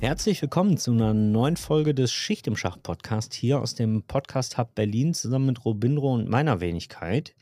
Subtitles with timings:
[0.00, 4.56] Herzlich willkommen zu einer neuen Folge des Schicht im Schach Podcast hier aus dem Podcast
[4.56, 7.34] Hub Berlin zusammen mit Robindro und meiner Wenigkeit.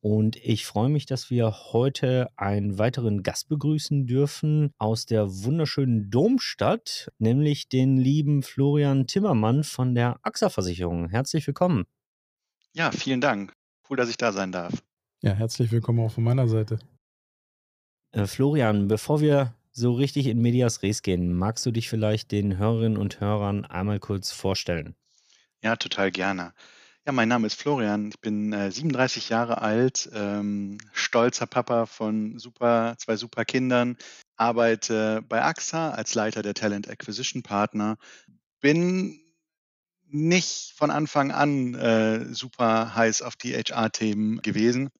[0.00, 6.08] Und ich freue mich, dass wir heute einen weiteren Gast begrüßen dürfen aus der wunderschönen
[6.08, 11.08] Domstadt, nämlich den lieben Florian Timmermann von der AXA Versicherung.
[11.08, 11.84] Herzlich willkommen.
[12.74, 13.52] Ja, vielen Dank.
[13.90, 14.72] Cool, dass ich da sein darf.
[15.20, 16.78] Ja, herzlich willkommen auch von meiner Seite.
[18.12, 22.58] Äh, Florian, bevor wir so richtig in Medias Res gehen, magst du dich vielleicht den
[22.58, 24.94] Hörerinnen und Hörern einmal kurz vorstellen?
[25.62, 26.52] Ja, total gerne.
[27.06, 28.08] Ja, mein Name ist Florian.
[28.08, 33.96] Ich bin äh, 37 Jahre alt, ähm, stolzer Papa von super, zwei super Kindern,
[34.36, 37.96] arbeite bei AXA als Leiter der Talent Acquisition Partner,
[38.60, 39.20] bin
[40.10, 44.90] nicht von Anfang an äh, super heiß auf die HR-Themen gewesen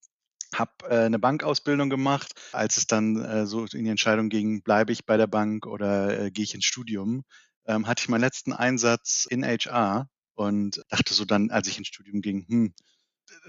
[0.55, 2.33] habe äh, eine Bankausbildung gemacht.
[2.53, 6.19] Als es dann äh, so in die Entscheidung ging, bleibe ich bei der Bank oder
[6.19, 7.25] äh, gehe ich ins Studium,
[7.67, 11.89] ähm, hatte ich meinen letzten Einsatz in HR und dachte so dann, als ich ins
[11.89, 12.75] Studium ging, hm,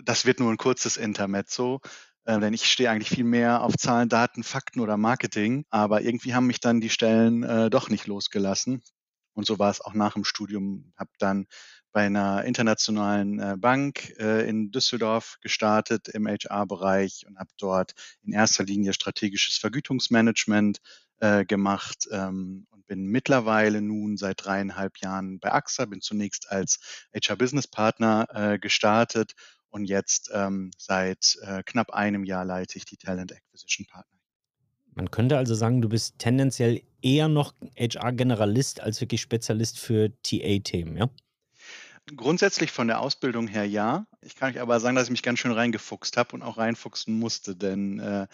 [0.03, 1.81] das wird nur ein kurzes Intermezzo.
[2.25, 5.65] Äh, denn ich stehe eigentlich viel mehr auf Zahlen, Daten, Fakten oder Marketing.
[5.69, 8.81] Aber irgendwie haben mich dann die Stellen äh, doch nicht losgelassen.
[9.33, 10.93] Und so war es auch nach dem Studium.
[10.97, 11.47] Habe dann
[11.91, 17.93] bei einer internationalen äh, Bank äh, in Düsseldorf gestartet im HR-Bereich und habe dort
[18.23, 20.79] in erster Linie strategisches Vergütungsmanagement
[21.19, 26.79] äh, gemacht ähm, und bin mittlerweile nun seit dreieinhalb Jahren bei AXA, bin zunächst als
[27.13, 29.33] HR-Business-Partner gestartet
[29.69, 34.17] und jetzt ähm, seit knapp einem Jahr leite ich die Talent Acquisition Partner.
[34.95, 40.97] Man könnte also sagen, du bist tendenziell eher noch HR-Generalist als wirklich Spezialist für TA-Themen,
[40.97, 41.09] ja?
[42.15, 44.05] Grundsätzlich von der Ausbildung her ja.
[44.21, 47.17] Ich kann euch aber sagen, dass ich mich ganz schön reingefuchst habe und auch reinfuchsen
[47.17, 48.27] musste, denn äh,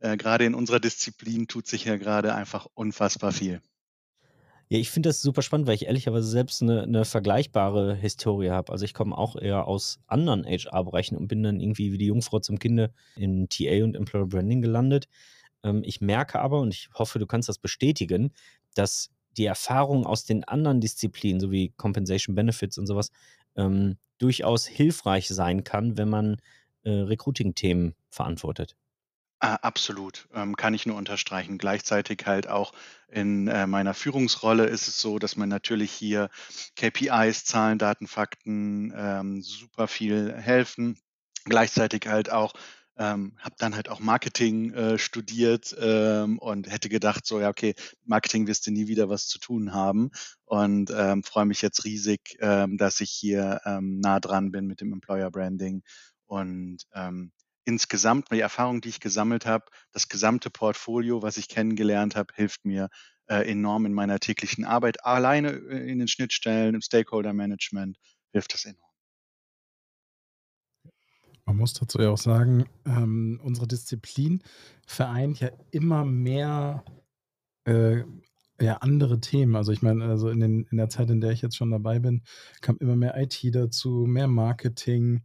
[0.00, 3.62] äh, gerade in unserer Disziplin tut sich ja gerade einfach unfassbar viel.
[4.68, 8.72] Ja, ich finde das super spannend, weil ich ehrlicherweise selbst eine, eine vergleichbare Historie habe.
[8.72, 12.40] Also ich komme auch eher aus anderen HR-Bereichen und bin dann irgendwie wie die Jungfrau
[12.40, 15.08] zum Kinde in TA und Employer Branding gelandet.
[15.62, 18.32] Ähm, ich merke aber, und ich hoffe, du kannst das bestätigen,
[18.74, 23.10] dass die Erfahrung aus den anderen Disziplinen, so wie Compensation Benefits und sowas,
[23.56, 26.36] ähm, durchaus hilfreich sein kann, wenn man
[26.84, 28.76] äh, Recruiting-Themen verantwortet.
[29.44, 31.58] Ah, absolut, ähm, kann ich nur unterstreichen.
[31.58, 32.72] Gleichzeitig halt auch
[33.08, 36.30] in äh, meiner Führungsrolle ist es so, dass man natürlich hier
[36.76, 40.96] KPIs, Zahlen, Daten, Fakten ähm, super viel helfen.
[41.44, 42.52] Gleichzeitig halt auch
[43.02, 47.74] ähm, habe dann halt auch Marketing äh, studiert ähm, und hätte gedacht, so ja, okay,
[48.04, 50.10] Marketing wirst du nie wieder was zu tun haben.
[50.44, 54.80] Und ähm, freue mich jetzt riesig, ähm, dass ich hier ähm, nah dran bin mit
[54.80, 55.82] dem Employer Branding.
[56.26, 57.32] Und ähm,
[57.64, 62.64] insgesamt, die Erfahrung, die ich gesammelt habe, das gesamte Portfolio, was ich kennengelernt habe, hilft
[62.64, 62.88] mir
[63.26, 65.04] äh, enorm in meiner täglichen Arbeit.
[65.04, 67.98] Alleine äh, in den Schnittstellen, im Stakeholder Management
[68.32, 68.91] hilft das enorm.
[71.52, 74.42] Man muss dazu ja auch sagen, ähm, unsere Disziplin
[74.86, 76.82] vereint ja immer mehr
[77.64, 78.04] äh,
[78.58, 79.54] ja, andere Themen.
[79.54, 81.98] Also ich meine, also in, den, in der Zeit, in der ich jetzt schon dabei
[81.98, 82.22] bin,
[82.62, 85.24] kam immer mehr IT dazu, mehr Marketing.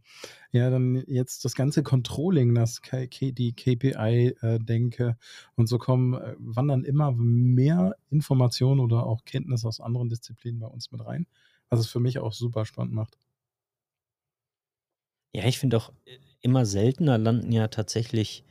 [0.52, 5.04] Ja, dann jetzt das ganze Controlling, das K die KPI-Denke.
[5.04, 5.14] Äh,
[5.54, 10.66] und so kommen, äh, wandern immer mehr Informationen oder auch Kenntnisse aus anderen Disziplinen bei
[10.66, 11.26] uns mit rein,
[11.70, 13.16] was es für mich auch super spannend macht.
[15.32, 18.44] Ja, ich finde auch äh, immer seltener landen ja tatsächlich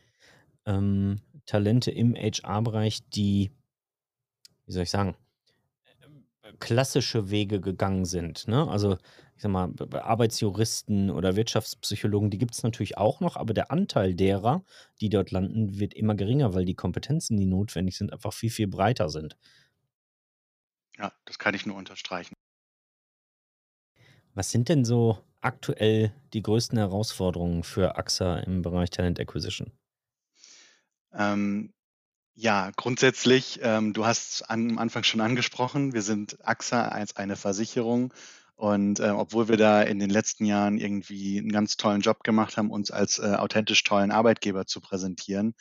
[0.66, 3.52] ähm, Talente im HR-Bereich, die,
[4.66, 5.16] wie soll ich sagen,
[6.44, 8.48] äh, klassische Wege gegangen sind.
[8.48, 8.68] Ne?
[8.68, 8.98] Also,
[9.36, 14.14] ich sag mal, Arbeitsjuristen oder Wirtschaftspsychologen, die gibt es natürlich auch noch, aber der Anteil
[14.14, 14.64] derer,
[15.00, 18.68] die dort landen, wird immer geringer, weil die Kompetenzen, die notwendig sind, einfach viel, viel
[18.68, 19.38] breiter sind.
[20.98, 22.34] Ja, das kann ich nur unterstreichen.
[24.34, 29.72] Was sind denn so aktuell die größten Herausforderungen für AXA im Bereich Talent Acquisition?
[31.14, 31.74] Ähm,
[32.36, 38.14] ja, grundsätzlich, ähm, du hast am Anfang schon angesprochen, wir sind AXA als eine Versicherung
[38.56, 42.58] und äh, obwohl wir da in den letzten Jahren irgendwie einen ganz tollen Job gemacht
[42.58, 45.56] haben, uns als äh, authentisch tollen Arbeitgeber zu präsentieren,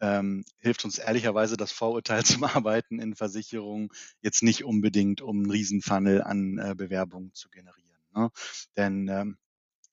[0.00, 3.88] ähm, hilft uns ehrlicherweise das Vorurteil zum Arbeiten in Versicherungen
[4.20, 7.87] jetzt nicht unbedingt, um 'n Riesenfunnel an, äh, Bewerbungen zu generieren,
[8.18, 8.30] ne?
[8.76, 9.38] Denn, ähm,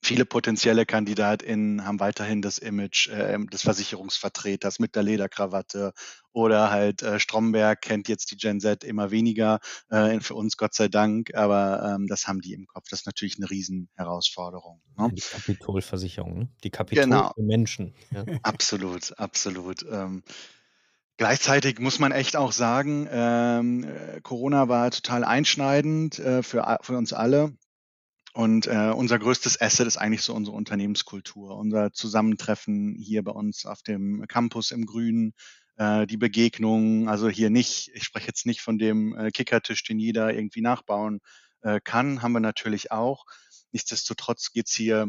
[0.03, 5.93] viele potenzielle KandidatInnen haben weiterhin das Image, ähm, des Versicherungsvertreters mit der Lederkrawatte
[6.33, 10.75] oder halt, äh, Stromberg kennt jetzt die Gen Z immer weniger, äh, für uns Gott
[10.75, 12.87] sei Dank, aber, ähm, das haben die im Kopf.
[12.91, 15.11] Das ist natürlich 'ne Riesenherausforderung, ne?
[15.15, 16.49] Die Kapitol-Versicherung, ne?
[16.63, 17.33] Die Kapitol Genau.
[17.33, 18.27] für Menschen, ja.
[18.43, 19.83] Absolut, absolut.
[19.89, 20.23] Ähm,
[21.17, 26.97] gleichzeitig muss man echt auch sagen, ähm, äh, Corona war total einschneidend, äh, für für
[26.97, 27.57] uns alle.
[28.35, 33.65] Und, äh, unser größtes Asset ist eigentlich so unsere Unternehmenskultur, unser Zusammentreffen hier bei uns
[33.65, 35.33] auf dem Campus im Grünen,
[35.77, 37.07] äh, die Begegnungen.
[37.07, 41.21] Also, hier nicht ich spreche jetzt nicht von dem, äh, Kickertisch, den jeder irgendwie nachbauen,
[41.61, 43.23] äh, kann, haben wir natürlich auch.
[43.71, 45.07] Nichtsdestotrotz geht's hier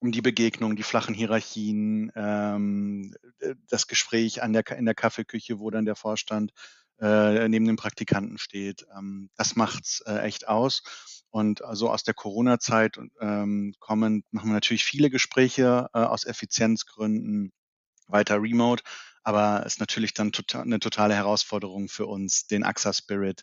[0.00, 5.58] um die Begegnung, die flachen Hierarchien, ähm, äh, das Gespräch an der in der Kaffeeküche,
[5.58, 6.52] wo dann der Vorstand,
[7.02, 8.86] äh, neben dem Praktikanten steht.
[8.98, 10.82] Ähm, das macht's, äh, echt aus.
[11.30, 17.52] Und, also, aus der Corona-Zeit ähm, kommend machen wir natürlich viele Gespräche, äh, aus Effizienzgründen
[18.08, 18.82] weiter remote,
[19.24, 23.42] aber ist natürlich dann tota 'ne totale Herausforderung für uns, den AXA-Spirit,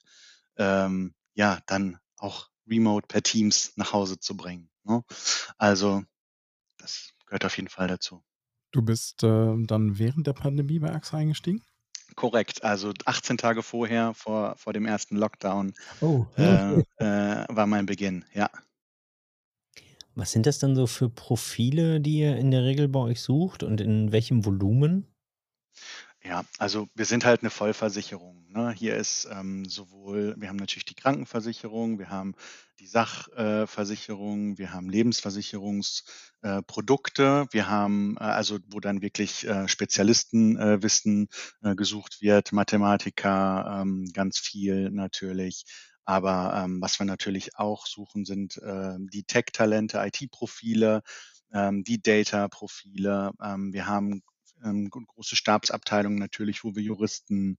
[0.57, 5.03] ähm, ja, dann auch remote per Teams nach Hause zu bringen, ne?
[5.59, 6.03] Also,
[6.79, 8.23] das gehört auf jeden Fall dazu.
[8.73, 11.63] Du bist, ähm, dann während der Pandemie bei AXA eingestiegen?
[12.15, 12.63] Korrekt.
[12.63, 18.25] Also, 18 Tage vorher, vor vor dem ersten Lockdown, Oh, äh, äh, war mein Beginn,
[18.33, 18.49] ja.
[20.15, 23.63] Was sind das dann so für Profile, die ihr in der Regel bei euch sucht
[23.63, 25.07] und in welchem Volumen?
[26.23, 28.71] Ja, also, wir sind halt 'ne Vollversicherung, ne?
[28.71, 32.35] Hier ist, ähm, sowohl wir haben natürlich die Krankenversicherung, wir haben
[32.79, 33.65] die Sach äh,
[34.57, 36.03] wir haben Lebensversicherungs
[36.63, 37.47] äh.
[37.51, 40.83] Wir haben, äh, also wo dann wirklich, äh, Spezialisten äh,
[41.63, 45.63] äh, gesucht wird, Mathematiker, ähm, ganz viel natürlich.
[46.03, 51.01] Aber, ähm, was wir natürlich auch suchen, sind, ähm, die Tech-Talente, IT-Profile,
[51.53, 53.31] ähm, die Data-Profile.
[53.43, 54.21] Ähm, wir haben,
[54.63, 57.57] ähm, große Stabsabteilungen natürlich, wo wir Juristen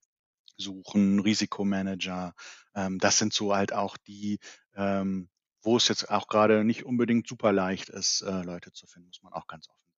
[0.57, 2.35] suchen, Risikomanager.
[2.75, 4.39] Ähm, das sind so halt auch die,
[4.75, 5.29] ähm,
[5.63, 9.23] wo es jetzt auch grade nicht unbedingt super leicht ist, äh, Leute zu finden, muss
[9.23, 9.90] man auch ganz offen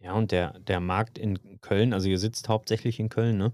[0.00, 3.52] Ja, und der der Markt in Köln also, ihr sitzt hauptsächlich in Köln, ne?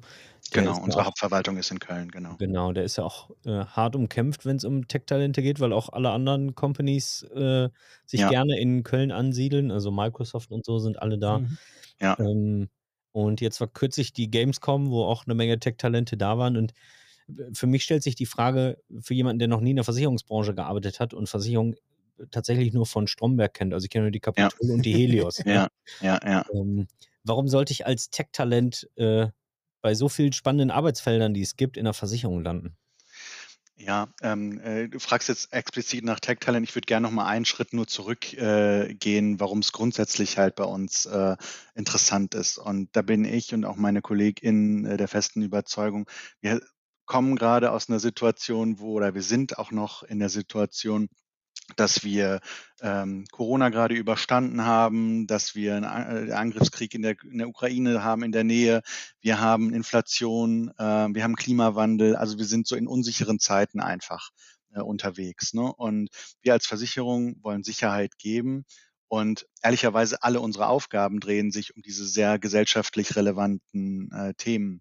[0.55, 2.39] Der Genau, ja unsere auch Hauptverwaltung ist in Köln, genau.
[2.39, 6.11] genau, der ist ja auch, äh, hart umkämpft, wenn's um Tech-Talente geht, weil auch alle
[6.11, 7.69] anderen Companies, äh,
[8.07, 8.29] sich Ja.
[8.29, 9.71] gerne in Köln ansiedeln.
[9.71, 11.43] Also, Microsoft und so sind alle da.
[11.43, 11.59] Mhm.
[12.01, 12.19] Ja.
[12.19, 12.69] Ähm,
[13.13, 16.57] und jetzt war kürzlich die Gamescom, wo auch 'ne Menge Tech-Talente da waren.
[16.59, 16.73] Und
[17.29, 20.55] w für mich stellt sich die Frage, für jemanden, der noch nie in der Versicherungsbranche
[20.55, 21.77] gearbeitet hat und Versicherungen
[22.31, 23.75] tatsächlich nur von Stromberg kennt.
[23.75, 24.51] Also, ich kenne nur die Ja.
[24.51, 25.63] Capitol und die Helios, ne?
[25.63, 25.69] Ja,
[26.01, 26.45] ja, ja.
[26.53, 26.89] Ähm,
[27.25, 29.29] warum sollte ich als Tech-Talent, äh,
[29.83, 32.77] bei so vielen spannenden Arbeitsfeldern, die es gibt, in 'ner Versicherung landen?
[33.77, 36.69] Ja, ähm, äh, du fragst jetzt explizit nach Tech-Talent.
[36.69, 40.65] Ich würde gern noch mal einen Schritt nur zurück äh, gehen, warum's grundsätzlich halt bei
[40.65, 41.37] uns, äh,
[41.75, 42.59] interessant ist.
[42.59, 46.07] Und da bin ich und auch meine KollegInnen, äh, der festen Überzeugung,
[46.41, 46.61] wir
[47.07, 51.09] kommen grade aus 'ner Situation, wo oder wir sind auch noch in der Situation,
[51.77, 52.41] dass wir,
[52.83, 57.49] ähm, Corona grade überstanden haben, dass wir 'n A äh, Angriffskrieg in der in der
[57.49, 58.83] Ukraine haben in der Nähe.
[59.21, 60.83] Wir haben Inflation, äh,
[61.15, 62.17] wir haben Klimawandel.
[62.17, 64.31] Also, wir sind so in unsicheren Zeiten einfach,
[64.75, 65.73] äh, unterwegs, ne?
[65.75, 66.11] Und
[66.43, 68.65] wir als Versicherung wollen Sicherheit geben.
[69.09, 74.81] Und ehrlicherweise alle unsere Aufgaben drehen sich um diese sehr gesellschaftlich relevanten, äh, Themen.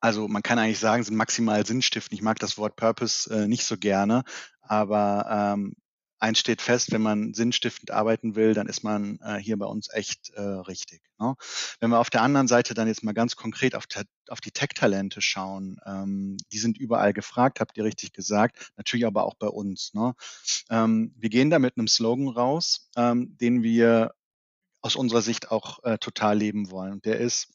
[0.00, 2.14] Also, man kann eigentlich sagen, sind maximal sinnstiftend.
[2.18, 4.24] Ich mag das Wort Purpose, äh, nicht so gerne,
[4.62, 5.26] aber,
[5.56, 5.74] ähm,
[6.18, 9.88] eins steht fest, wenn man sinnstiftend arbeiten will, dann ist man, äh, hier bei uns
[9.92, 11.34] echt, äh, richtig, ne?
[11.80, 13.84] Wenn wir auf der anderen Seite dann jetzt mal ganz konkret auf
[14.28, 19.24] auf die Tech-Talente schauen, ähm, die sind überall gefragt, habt ihr richtig gesagt, natürlich aber
[19.24, 20.14] auch bei uns, ne?
[20.70, 24.14] Ähm, wir gehen da mit 'nem Slogan raus, ähm, den wir
[24.82, 26.92] aus unserer Sicht auch, äh, total leben wollen.
[26.94, 27.50] Und der ist: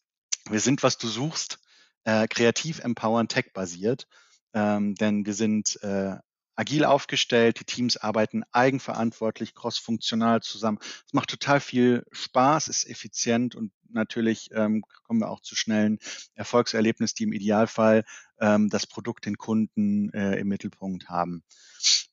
[0.50, 1.60] „Wir sind, was du suchst,
[2.06, 4.08] äh, kreativ, empowernd, tech-basiert.“
[4.54, 6.18] Ähm, denn wir sind, äh,
[6.58, 10.80] agil aufgestellt, die Teams arbeiten eigenverantwortlich, crossfunktional zusammen.
[11.06, 16.00] Es macht total viel Spaß, ist effizient und natürlich, ähm, kommen wir auch zu schnellen
[16.34, 18.04] Erfolgserlebnis, die im Idealfall,
[18.40, 21.44] ähm, das Produkt, den Kunden, äh, im Mittelpunkt haben.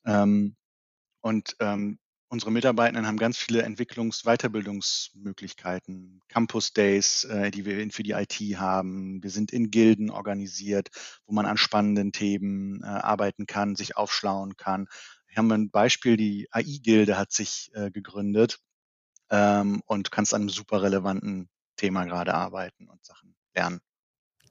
[0.05, 0.55] Ähm,
[1.21, 1.99] und, ähm,
[2.35, 8.33] unsere Mitarbeitenden haben ganz viele Entwicklungs Weiterbildungsmöglichkeiten, Campus Days, äh, die wir für die IT
[8.59, 9.23] haben.
[9.23, 10.89] Wir sind in Gilden organisiert,
[11.25, 14.87] wo man an spannenden Themen, äh, arbeiten kann, sich aufschlauen kann.
[15.29, 18.59] Hier haben wir 'n Beispiel, die AI-Gilde hat sich, äh, gegründet,
[19.31, 23.81] ähm, und kannst an 'nem super relevanten Thema gerade arbeiten und Sachen lernen.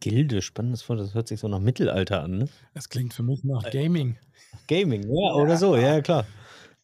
[0.00, 2.48] Gilde, spannendes Wort, das hört sich so nach Mittelalter an, ne?
[2.74, 4.18] Es klingt für mich nach Äh, Gaming.
[4.68, 6.26] Gaming, ja, oder so, ja, klar.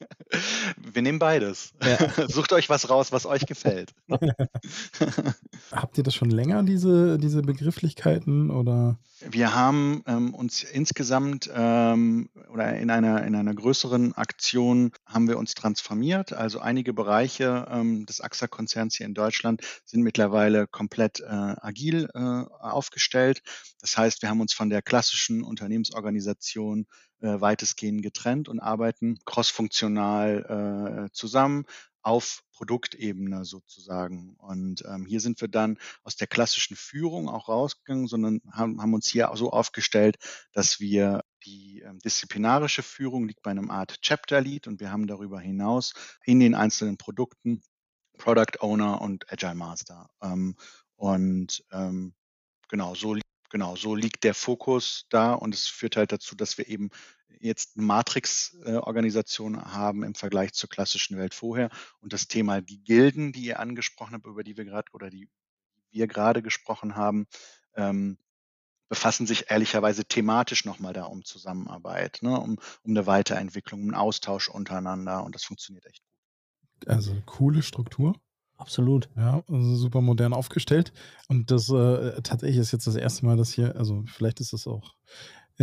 [0.77, 1.73] Wir nehmen beides.
[1.83, 2.29] Ja.
[2.29, 3.93] Sucht euch was raus, was euch gefällt.
[5.73, 8.51] Habt ihr das schon länger, diese, diese Begrifflichkeiten?
[8.51, 8.99] Oder?
[9.29, 15.39] Wir haben ähm, uns insgesamt ähm, oder in einer, in einer größeren Aktion haben wir
[15.39, 16.33] uns transformiert.
[16.33, 22.19] Also einige Bereiche ähm, des AXA-Konzerns hier in Deutschland sind mittlerweile komplett äh, agil äh,
[22.19, 23.43] aufgestellt.
[23.81, 26.87] Das heißt, wir haben uns von der klassischen Unternehmensorganisation
[27.23, 31.65] äh, weitestgehend getrennt und arbeiten crossfunktional äh, zusammen
[32.03, 34.35] auf Produktebene sozusagen.
[34.37, 38.95] Und ähm, hier sind wir dann aus der klassischen Führung auch rausgegangen, sondern haben, haben
[38.95, 40.17] uns hier so aufgestellt,
[40.53, 45.07] dass wir die ähm, disziplinarische Führung liegt bei einem Art Chapter Lead und wir haben
[45.07, 47.63] darüber hinaus in den einzelnen Produkten
[48.19, 50.11] Product Owner und Agile Master.
[50.23, 50.57] Ähm,
[50.97, 52.15] und ähm,
[52.69, 53.17] genau, so
[53.51, 56.91] genau, so liegt der Fokus da und es führt halt dazu, dass wir eben
[57.39, 61.71] jetzt eine Matrix-Organisation haben im Vergleich zur klassischen Welt vorher.
[62.01, 65.29] Und das Thema die Gilden, die ihr angesprochen habt, über die wir gerade oder die
[65.91, 67.27] wir gerade gesprochen haben,
[67.75, 68.19] ähm,
[68.89, 73.95] befassen sich ehrlicherweise thematisch nochmal da um Zusammenarbeit, ne, um, um eine Weiterentwicklung, um einen
[73.95, 76.89] Austausch untereinander und das funktioniert echt gut.
[76.89, 78.15] Also coole Struktur.
[78.61, 79.09] Absolut.
[79.17, 80.93] Ja, also super modern aufgestellt.
[81.29, 84.67] Und das äh, tatsächlich ist jetzt das erste Mal, dass hier, also vielleicht ist es
[84.67, 84.95] auch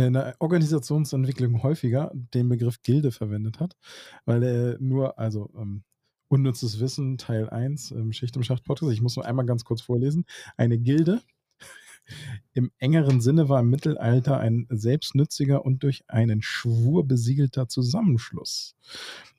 [0.06, 3.76] in der Organisationsentwicklung häufiger den Begriff Gilde verwendet hat,
[4.24, 5.82] weil er nur, also ähm,
[6.28, 9.80] unnützes Wissen, Teil 1 im Schicht im Schacht Podcast, ich muss nur einmal ganz kurz
[9.80, 10.24] vorlesen.
[10.56, 11.20] Eine Gilde
[12.54, 18.76] im engeren Sinne war im Mittelalter ein selbstnütziger und durch einen Schwur besiegelter Zusammenschluss.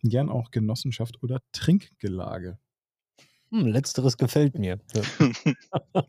[0.04, 2.60] Gern auch Genossenschaft oder Trinkgelage.
[3.52, 4.80] Hm, letzteres gefällt mir.
[4.94, 5.02] Ja.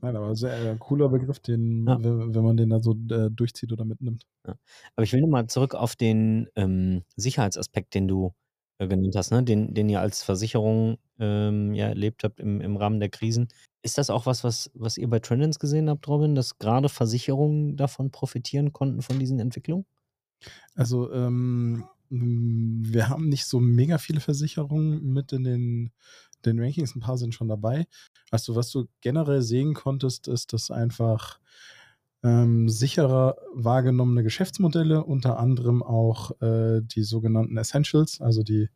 [0.00, 2.02] Nein, aber sehr äh, cooler Begriff, den, Ja.
[2.02, 4.24] wenn, wenn man den da so äh, durchzieht oder mitnimmt.
[4.44, 8.34] Aber ich will nochmal zurück auf den ähm, Sicherheitsaspekt, den du
[8.78, 9.42] äh, genannt hast, ne?
[9.42, 13.48] den, den ihr als Versicherung ähm, ja, erlebt habt im, im Rahmen der Krisen.
[13.82, 17.76] Ist das auch was, was, was ihr bei Trendens gesehen habt, Robin, dass gerade Versicherungen
[17.76, 19.86] davon profitieren konnten, von diesen Entwicklungen?
[20.74, 25.92] Also, ähm, wir haben nicht so mega viele Versicherungen mit in den,
[26.46, 26.94] den Rankings.
[26.94, 27.86] Ein paar sind schon dabei.
[28.30, 31.40] Also, was du generell sehen konntest, ist, dass einfach
[32.22, 38.70] ähm, sicherer wahrgenommene Geschäftsmodelle, unter anderem auch äh, die sogenannten Essentials, also die,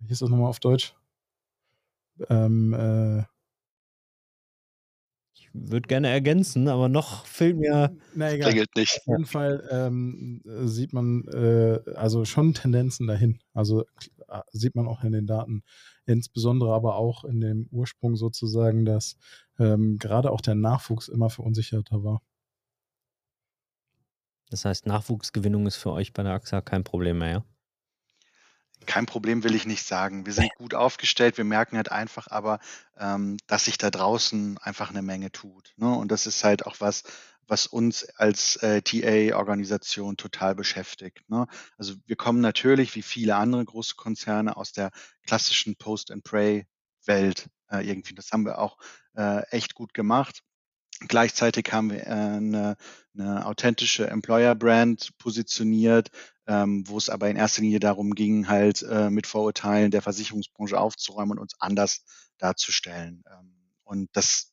[0.00, 0.94] wie hieß das nochmal auf Deutsch?
[2.28, 3.24] Ähm, äh,
[5.32, 7.96] Ich würde gerne ergänzen, aber noch fehlt mir.
[8.14, 8.50] na egal.
[8.50, 8.98] Regelt nicht.
[8.98, 13.40] Auf jeden Fall ähm, äh, sieht man äh, also schon Tendenzen dahin.
[13.54, 13.84] Also
[14.52, 15.62] sieht man auch in den Daten.
[16.06, 19.16] Insbesondere aber auch in dem Ursprung sozusagen, dass
[19.58, 22.22] ähm, gerade auch der Nachwuchs immer verunsicherter war.
[24.50, 27.44] Das heißt, Nachwuchsgewinnung ist für euch bei der AXA kein Problem mehr, ja?
[28.86, 30.24] Kein Problem will ich nicht sagen.
[30.24, 31.36] Wir sind gut aufgestellt.
[31.36, 32.58] Wir merken halt einfach aber,
[32.98, 35.74] ähm, dass sich da draußen einfach eine Menge tut.
[35.76, 35.94] Ne?
[35.94, 37.04] Und das ist halt auch was,
[37.46, 41.28] was uns als äh, TA-Organisation total beschäftigt.
[41.28, 41.46] Ne?
[41.76, 44.90] Also wir kommen natürlich, wie viele andere große Konzerne, aus der
[45.26, 48.14] klassischen Post-and-Pray-Welt äh, irgendwie.
[48.14, 48.78] Das haben wir auch
[49.16, 50.42] äh, echt gut gemacht.
[51.08, 52.76] Gleichzeitig haben wir äh, eine,
[53.14, 56.10] eine authentische Employer-Brand positioniert,
[56.46, 60.78] ähm, wo es aber in erster Linie darum ging, halt äh, mit Vorurteilen der Versicherungsbranche
[60.78, 62.04] aufzuräumen und uns anders
[62.38, 63.24] darzustellen.
[63.30, 63.54] Ähm,
[63.84, 64.49] und das,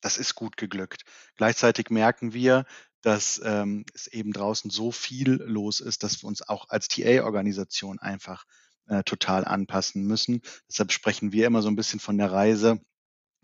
[0.00, 1.02] das ist gut geglückt.
[1.36, 2.64] Gleichzeitig merken wir,
[3.02, 7.98] dass ähm, es eben draußen so viel los ist, dass wir uns auch als TA-Organisation
[7.98, 8.44] einfach
[8.86, 10.42] äh, total anpassen müssen.
[10.68, 12.80] Deshalb sprechen wir immer so ein bisschen von der Reise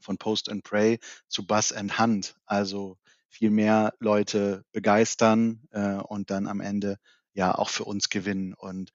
[0.01, 0.99] von Post and Pray
[1.29, 2.37] zu Bus and Hunt.
[2.45, 2.99] Also
[3.29, 6.99] viel mehr Leute begeistern äh, und dann am Ende
[7.33, 8.55] ja auch für uns gewinnen.
[8.55, 8.93] Und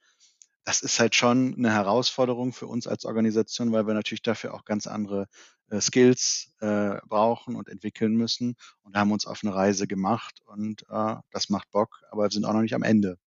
[0.63, 4.65] das ist halt schon eine Herausforderung für uns als Organisation, weil wir natürlich dafür auch
[4.65, 5.27] ganz andere
[5.69, 10.83] äh, Skills äh, brauchen und entwickeln müssen und haben uns auf eine Reise gemacht und
[10.89, 13.17] äh, das macht Bock, aber wir sind auch noch nicht am Ende.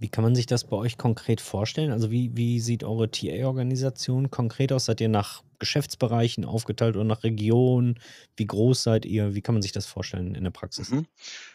[0.00, 1.92] Wie kann man sich das bei euch konkret vorstellen?
[1.92, 4.86] Also wie, wie sieht eure TA-Organisation konkret aus?
[4.86, 8.00] Seid ihr nach Geschäftsbereichen aufgeteilt oder nach Regionen?
[8.34, 9.34] Wie groß seid ihr?
[9.34, 10.88] Wie kann man sich das vorstellen in der Praxis?
[10.88, 11.06] Mhm.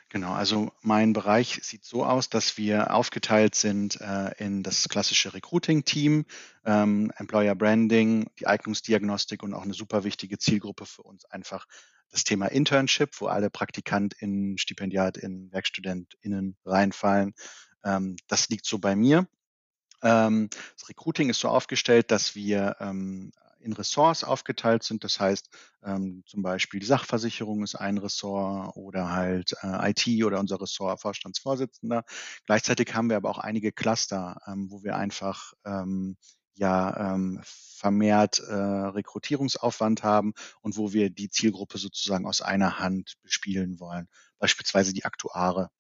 [0.10, 5.34] Genau, also mein Bereich sieht so aus, dass wir aufgeteilt sind äh, in das klassische
[5.34, 6.26] Recruiting-Team,
[6.66, 11.66] ähm, Employer Branding, die Eignungsdiagnostik und auch eine super wichtige Zielgruppe für uns einfach
[12.12, 17.34] das Thema Internship, wo alle PraktikantInnen, StipendiatInnen, WerkstudentInnen reinfallen.
[17.86, 19.28] Ähm, das liegt so bei mir.
[20.02, 23.32] Ähm, das Recruiting ist so aufgestellt, dass wir ähm,
[23.66, 25.04] in Ressorts aufgeteilt sind.
[25.04, 25.50] Das heißt,
[25.84, 31.02] ähm, zum Beispiel die Sachversicherung ist ein Ressort oder halt äh, IT oder unser Ressort
[31.02, 32.06] Vorstandsvorsitzender.
[32.46, 36.18] Gleichzeitig haben wir aber auch einige Cluster, ähm, wo wir einfach ähm,
[36.54, 43.16] ja ähm, vermehrt äh, Rekrutierungsaufwand haben und wo wir die Zielgruppe sozusagen aus einer Hand
[43.24, 44.08] bespielen wollen.
[44.38, 45.72] Beispielsweise die Aktuare,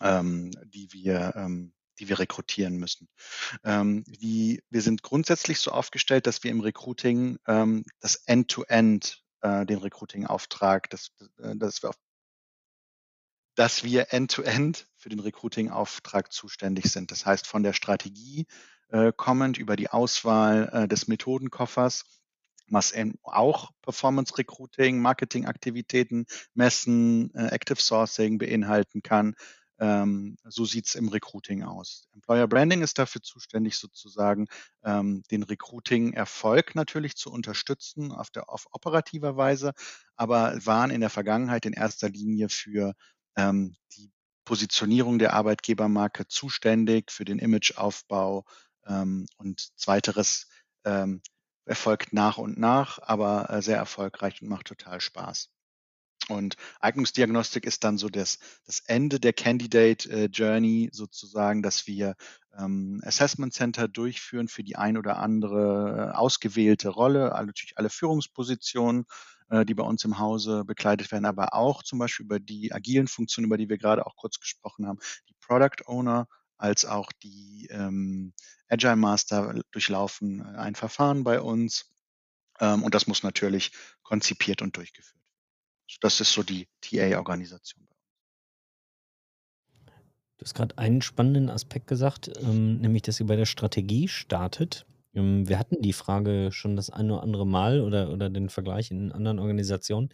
[0.00, 3.08] ähm, die wir ähm, die wir rekrutieren müssen.
[3.64, 9.62] Ähm, wie, wir sind grundsätzlich so aufgestellt, dass wir im Recruiting ähm, das End-to-End, -End,
[9.62, 11.92] äh, den Recruiting-Auftrag, dass, äh, dass wir
[13.54, 17.10] dass wir end-to-end -End für den Recruiting-Auftrag zuständig sind.
[17.10, 18.46] Das heißt, von der Strategie
[18.88, 22.04] äh, kommend über die Auswahl äh, des Methodenkoffers,
[22.68, 29.34] was auch Performance Recruiting, Marketingaktivitäten, Messen, äh, Active Sourcing beinhalten kann,
[29.78, 32.08] ähm, so sieht es im Recruiting aus.
[32.14, 34.46] Employer Branding ist dafür zuständig, sozusagen
[34.84, 39.72] ähm, den Recruiting-Erfolg natürlich zu unterstützen auf, der, auf operativer Weise,
[40.16, 42.94] aber waren in der Vergangenheit in erster Linie für
[43.36, 44.10] ähm, die
[44.44, 48.44] Positionierung der Arbeitgebermarke zuständig, für den Imageaufbau
[48.86, 50.46] ähm, und zweiteres
[50.84, 51.20] ähm,
[51.66, 55.50] erfolgt nach und nach, aber äh, sehr erfolgreich und macht total Spaß.
[56.28, 62.16] Und Eignungsdiagnostik ist dann so das, das Ende der Candidate äh, Journey sozusagen, dass wir
[62.58, 67.90] ähm, Assessment Center durchführen für die ein oder andere äh, ausgewählte Rolle, alle, natürlich alle
[67.90, 69.04] Führungspositionen,
[69.50, 73.06] äh, die bei uns im Hause bekleidet werden, aber auch zum Beispiel über die agilen
[73.06, 76.26] Funktionen, über die wir gerade auch kurz gesprochen haben, die Product Owner
[76.58, 78.32] als auch die ähm,
[78.68, 81.92] Agile Master durchlaufen ein Verfahren bei uns.
[82.58, 85.25] Ähm, und das muss natürlich konzipiert und durchgeführt.
[86.00, 87.86] Das ist so die TA-Organisation.
[90.38, 94.84] Du hast gerade einen spannenden Aspekt gesagt, ähm, nämlich, dass ihr bei der Strategie startet.
[95.14, 98.90] Ähm, wir hatten die Frage schon das eine oder andere Mal oder, oder den Vergleich
[98.90, 100.10] in anderen Organisationen.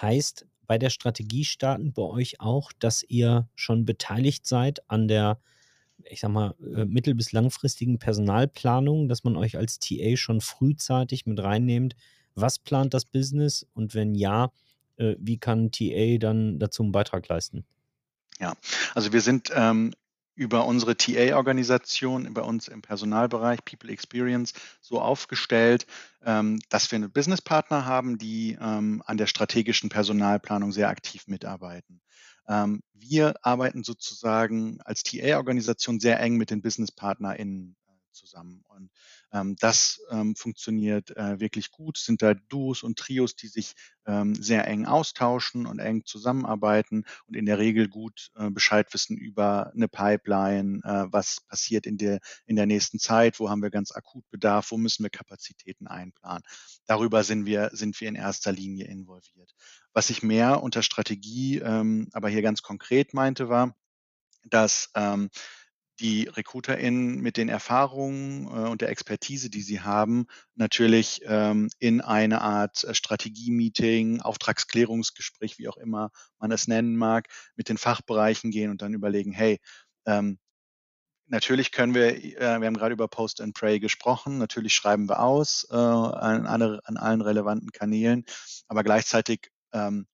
[0.00, 5.38] Heißt bei der Strategie starten bei euch auch, dass ihr schon beteiligt seid an der,
[6.04, 11.26] ich sag mal, äh, mittel- bis langfristigen Personalplanung, dass man euch als TA schon frühzeitig
[11.26, 11.94] mit reinnehmt?
[12.34, 13.66] Was plant das Business?
[13.74, 14.50] Und wenn ja,
[14.96, 17.64] äh, wie kann TA dann dazu einen Beitrag leisten?
[18.38, 18.54] Ja,
[18.94, 19.92] also wir sind ähm,
[20.34, 25.86] über unsere TA-Organisation bei uns im Personalbereich People Experience so aufgestellt,
[26.24, 32.00] ähm, dass wir einen Businesspartner haben, die ähm, an der strategischen Personalplanung sehr aktiv mitarbeiten.
[32.48, 37.76] Ähm, wir arbeiten sozusagen als TA-Organisation sehr eng mit den BusinesspartnerInnen
[38.12, 38.64] zusammen.
[38.68, 38.90] Und
[39.32, 41.98] ähm, das ähm, funktioniert äh, wirklich gut.
[41.98, 43.74] Es sind da Duos und Trios, die sich
[44.06, 49.16] ähm, sehr eng austauschen und eng zusammenarbeiten und in der Regel gut äh, Bescheid wissen
[49.16, 53.70] über eine Pipeline, äh, was passiert in der, in der nächsten Zeit, wo haben wir
[53.70, 56.42] ganz akut Bedarf, wo müssen wir Kapazitäten einplanen.
[56.86, 59.54] Darüber sind wir, sind wir in erster Linie involviert.
[59.92, 63.74] Was ich mehr unter Strategie ähm, aber hier ganz konkret meinte, war,
[64.44, 65.30] dass ähm,
[66.02, 72.00] die RecruiterInnen mit den Erfahrungen äh, und der Expertise, die sie haben, natürlich ähm, in
[72.00, 78.50] eine Art äh, Strategie-Meeting, Auftragsklärungsgespräch, wie auch immer man es nennen mag, mit den Fachbereichen
[78.50, 79.58] gehen und dann überlegen, hey,
[80.06, 80.38] ähm,
[81.28, 85.20] Natürlich können wir, äh, wir haben gerade über Post and Pray gesprochen, natürlich schreiben wir
[85.20, 88.26] aus an allen relevanten Kanälen,
[88.68, 90.06] aber gleichzeitig ähm,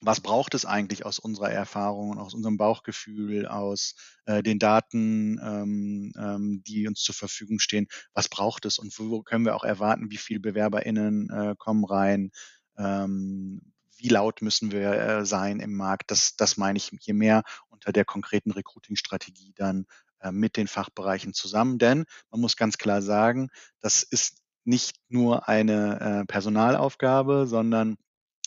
[0.00, 5.38] was braucht es eigentlich aus unserer Erfahrung und aus unserem Bauchgefühl, aus äh, den Daten,
[5.42, 9.64] ähm, ähm, die uns zur Verfügung stehen, was braucht es und wo können wir auch
[9.64, 12.30] erwarten, wie viele BewerberInnen äh, kommen rein,
[12.78, 13.60] ähm,
[13.96, 16.10] wie laut müssen wir äh, sein im Markt.
[16.10, 19.84] Das, das meine ich je mehr unter der konkreten Recruiting-Strategie dann
[20.20, 21.78] äh, mit den Fachbereichen zusammen.
[21.78, 27.96] Denn man muss ganz klar sagen, das ist nicht nur eine äh, Personalaufgabe, sondern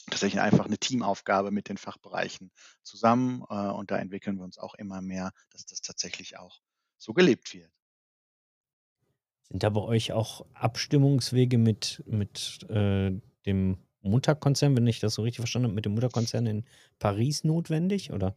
[0.10, 2.52] tatsächlich einfach eine Teamaufgabe mit den Fachbereichen
[2.84, 3.44] zusammen.
[3.50, 6.60] Äh, und da entwickeln wir uns auch immer mehr, dass das tatsächlich auch
[6.98, 7.72] so gelebt wird.
[9.50, 13.12] Sind da bei euch auch Abstimmungswege mit, mit äh,
[13.46, 16.66] dem Mutterkonzern, wenn ich das so richtig verstanden habe, mit dem Mutterkonzern in
[17.00, 18.36] Paris notwendig, oder?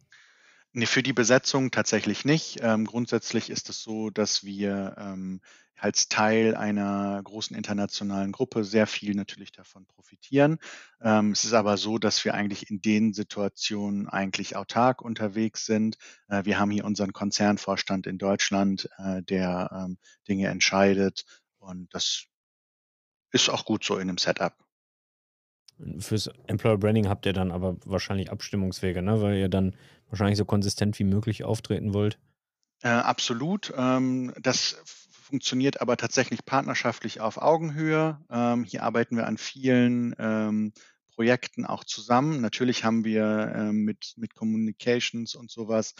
[0.73, 2.59] Nee, für die Besetzung tatsächlich nicht.
[2.61, 5.41] Ähm, grundsätzlich ist es so, dass wir ähm,
[5.77, 10.57] als Teil einer großen internationalen Gruppe sehr viel natürlich davon profitieren.
[11.01, 15.97] Ähm, es ist aber so, dass wir eigentlich in den Situationen eigentlich autark unterwegs sind.
[16.27, 21.25] Äh, wir haben hier unseren Konzernvorstand in Deutschland, äh, der ähm, Dinge entscheidet
[21.59, 22.25] und das
[23.31, 24.53] ist auch gut so in dem Setup.
[25.99, 29.21] Fürs Employer Branding habt ihr dann aber wahrscheinlich Abstimmungswege, ne?
[29.21, 29.75] weil ihr dann
[30.09, 32.17] wahrscheinlich so konsistent wie möglich auftreten wollt.
[32.81, 33.73] Äh, absolut.
[33.75, 34.81] Ähm, das
[35.27, 38.19] funktioniert aber tatsächlich partnerschaftlich auf Augenhöhe.
[38.29, 40.71] Ähm, hier arbeiten wir an vielen ähm,
[41.13, 42.41] Projekten auch zusammen.
[42.41, 45.95] Natürlich haben wir ähm, mit, mit Communications und sowas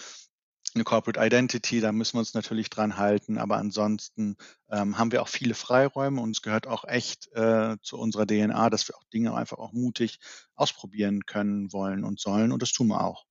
[0.76, 4.38] eine Corporate Identity, da müssen wir uns natürlich dran halten, aber ansonsten
[4.70, 8.70] ähm, haben wir auch viele Freiräume und es gehört auch echt äh, zu unserer DNA,
[8.70, 10.20] dass wir auch Dinge einfach auch mutig
[10.56, 13.27] ausprobieren können, wollen und sollen und das tun wir auch.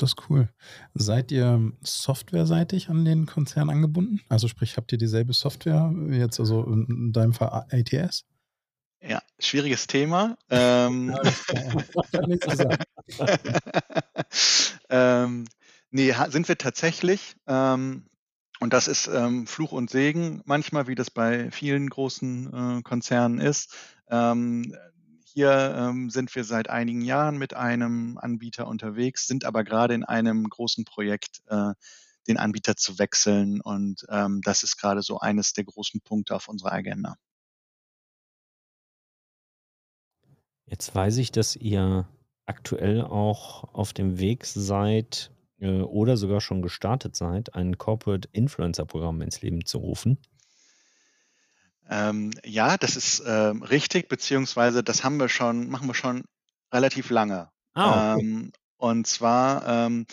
[0.00, 0.48] Das ist cool.
[0.94, 4.22] Seid ihr softwareseitig an den Konzern angebunden?
[4.30, 8.24] Also sprich, habt ihr dieselbe Software, jetzt also in deinem Fall ATS?
[9.02, 10.38] Ja, schwieriges Thema.
[10.48, 11.14] Ähm,
[14.88, 15.44] ähm,
[15.90, 17.36] nee, sind wir tatsächlich.
[17.46, 18.06] Ähm,
[18.58, 23.38] und das ist ähm, Fluch und Segen manchmal, wie das bei vielen großen äh, Konzernen
[23.38, 23.74] ist.
[24.08, 24.74] Ähm,
[25.32, 30.04] hier ähm, sind wir seit einigen Jahren mit einem Anbieter unterwegs, sind aber gerade in
[30.04, 31.72] einem großen Projekt, äh,
[32.28, 33.60] den Anbieter zu wechseln.
[33.60, 37.16] Und ähm, das ist gerade so eines der großen Punkte auf unserer Agenda.
[40.66, 42.08] Jetzt weiß ich, dass ihr
[42.46, 48.84] aktuell auch auf dem Weg seid äh, oder sogar schon gestartet seid, ein Corporate Influencer
[48.84, 50.18] Programm ins Leben zu rufen.
[51.90, 56.22] Ähm, ja, das ist ähm, richtig, beziehungsweise das haben wir schon, machen wir schon
[56.72, 57.50] relativ lange.
[57.74, 58.22] Ah, okay.
[58.22, 60.06] ähm, und zwar ähm,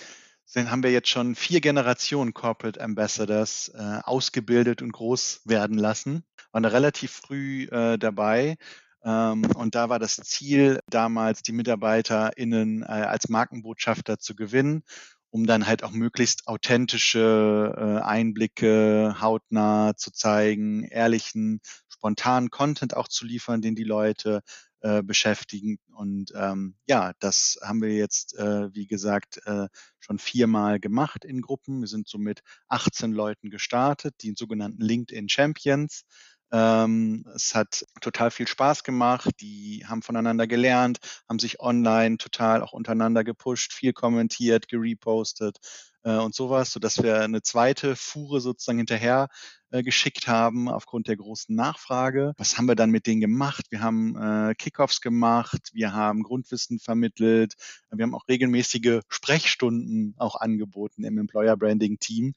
[0.43, 6.23] sind, haben wir jetzt schon vier Generationen Corporate Ambassadors äh, ausgebildet und groß werden lassen.
[6.51, 8.55] Waren da relativ früh äh, dabei.
[9.03, 14.83] Ähm, und da war das Ziel damals, die MitarbeiterInnen äh, als Markenbotschafter zu gewinnen
[15.29, 23.07] um dann halt auch möglichst authentische äh, Einblicke hautnah zu zeigen, ehrlichen, spontanen Content auch
[23.07, 24.41] zu liefern, den die Leute
[24.81, 25.79] äh, beschäftigen.
[25.95, 29.67] Und ähm, ja, das haben wir jetzt, äh, wie gesagt, äh,
[29.99, 31.81] schon viermal gemacht in Gruppen.
[31.81, 36.03] Wir sind so mit 18 Leuten gestartet, die sogenannten LinkedIn Champions.
[36.51, 39.29] Ähm, es hat total viel Spaß gemacht.
[39.41, 45.57] Die haben voneinander gelernt, haben sich online total auch untereinander gepusht, viel kommentiert, gerepostet
[46.03, 49.27] äh, und sowas, sodass wir eine zweite Fuhre sozusagen hinterher
[49.71, 52.33] äh, geschickt haben aufgrund der großen Nachfrage.
[52.37, 53.65] Was haben wir dann mit denen gemacht?
[53.69, 57.55] Wir haben äh, Kickoffs gemacht, wir haben Grundwissen vermittelt,
[57.91, 62.33] wir haben auch regelmäßige Sprechstunden auch angeboten im Employer Branding Team,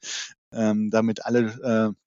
[0.51, 2.01] ähm, damit alle äh,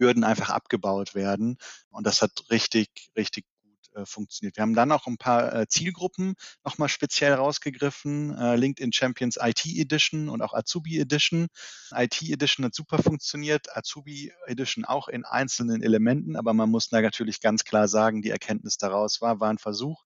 [0.00, 1.58] Hürden einfach abgebaut werden.
[1.90, 4.56] Und das hat richtig, richtig gut äh, funktioniert.
[4.56, 6.34] Wir haben dann auch ein paar äh, Zielgruppen
[6.64, 8.36] nochmal speziell rausgegriffen.
[8.36, 11.48] Äh, LinkedIn Champions IT Edition und auch Azubi Edition.
[11.92, 17.00] IT Edition hat super funktioniert, Azubi Edition auch in einzelnen Elementen, aber man muss da
[17.00, 20.04] natürlich ganz klar sagen, die Erkenntnis daraus war, war ein Versuch.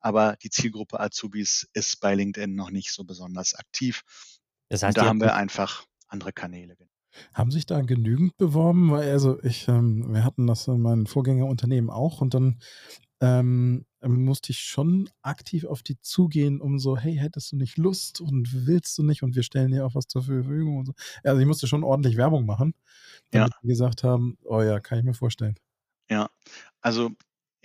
[0.00, 4.02] Aber die Zielgruppe Azubis ist bei LinkedIn noch nicht so besonders aktiv.
[4.68, 6.76] Das heißt, und da haben wir einfach andere Kanäle.
[7.34, 8.90] Haben sich da genügend beworben?
[8.90, 12.58] Weil also ich, ähm, wir hatten das in meinem Vorgängerunternehmen auch und dann
[13.20, 18.20] ähm, musste ich schon aktiv auf die zugehen, um so, hey, hättest du nicht Lust
[18.20, 20.92] und willst du nicht und wir stellen dir auch was zur Verfügung und so.
[21.24, 22.74] Also ich musste schon ordentlich Werbung machen,
[23.30, 23.58] damit ja.
[23.62, 25.56] die gesagt haben, oh ja, kann ich mir vorstellen.
[26.08, 26.28] Ja,
[26.80, 27.10] also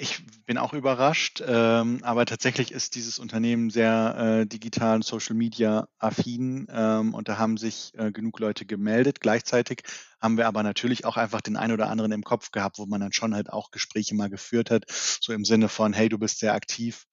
[0.02, 5.36] ich bin auch überrascht, ähm, aber tatsächlich ist dieses Unternehmen sehr äh, digital und Social
[5.36, 9.22] Media affin ähm, und da haben sich äh, genug Leute gemeldet.
[9.22, 9.84] Gleichzeitig
[10.20, 13.00] haben wir aber natürlich auch einfach den einen oder anderen im Kopf gehabt, wo man
[13.00, 16.40] dann schon halt auch Gespräche mal geführt hat, so im Sinne von, hey, du bist
[16.40, 17.06] sehr aktiv,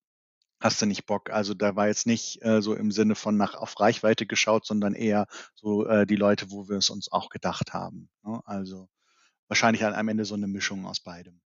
[0.58, 1.28] hast du nicht Bock?
[1.28, 4.94] Also da war jetzt nicht äh, so im Sinne von nach auf Reichweite geschaut, sondern
[4.94, 8.08] eher so äh, die Leute, wo wir es uns auch gedacht haben.
[8.24, 8.40] Ne?
[8.46, 8.88] Also
[9.46, 11.42] wahrscheinlich am Ende so eine Mischung aus beidem.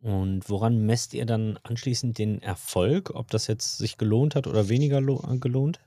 [0.00, 4.68] Und woran messt ihr dann anschließend den Erfolg, ob das jetzt sich gelohnt hat oder
[4.68, 5.80] weniger äh, gelohnt?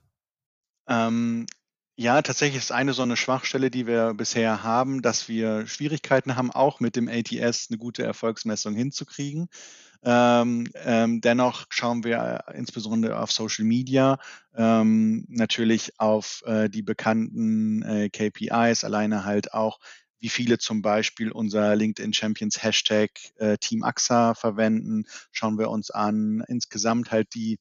[0.88, 1.46] Ähm,
[1.96, 6.50] ja, tatsächlich ist eine so eine Schwachstelle, die wir bisher haben, dass wir Schwierigkeiten haben,
[6.50, 9.50] auch mit dem ATS eine gute Erfolgsmessung hinzukriegen.
[10.02, 14.18] Ähm, ähm, dennoch schauen wir äh, insbesondere auf Social Media,
[14.56, 19.80] ähm, natürlich auf äh, die bekannten äh, KPIs, alleine halt auch
[20.20, 25.92] wie viele zum Beispiel unser LinkedIn Champions Hashtag äh, Team AXA verwenden, schauen wir uns
[25.92, 26.44] an.
[26.48, 27.60] Insgesamt halt die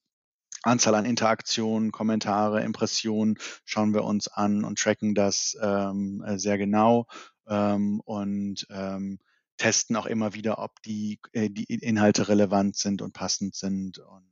[0.62, 6.58] Anzahl an Interaktionen, Kommentare, Impressionen schauen wir uns an und tracken das ähm, äh, sehr
[6.58, 7.06] genau
[7.46, 9.20] ähm, und ähm,
[9.56, 13.98] testen auch immer wieder, ob die, äh, die Inhalte relevant sind und passend sind.
[13.98, 14.24] Und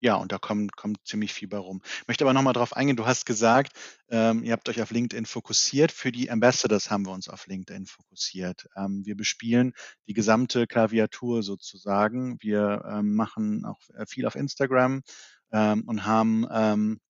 [0.00, 1.80] ja, und da kommt, kommt ziemlich viel bei rum.
[2.02, 3.72] Ich möchte aber nochmal darauf eingehen, du hast gesagt,
[4.08, 5.90] ähm, ihr habt euch auf LinkedIn fokussiert.
[5.90, 8.68] Für die Ambassadors haben wir uns auf LinkedIn fokussiert.
[8.76, 9.72] Ähm, wir bespielen
[10.06, 12.36] die gesamte Klaviatur sozusagen.
[12.40, 15.02] Wir ähm, machen auch äh, viel auf Instagram
[15.52, 17.00] ähm, und haben ähm,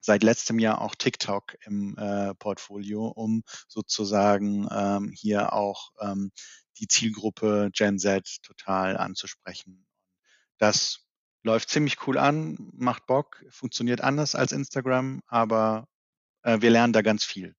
[0.00, 6.30] seit letztem Jahr auch TikTok im äh, Portfolio, um sozusagen ähm, hier auch ähm,
[6.78, 9.86] die Zielgruppe Gen Z total anzusprechen.
[10.58, 11.03] Das
[11.44, 15.86] läuft ziemlich cool an, macht Bock, funktioniert anders als Instagram, aber
[16.42, 17.54] äh, wir lernen da ganz viel.